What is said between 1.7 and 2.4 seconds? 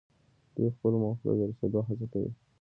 هڅه کوي.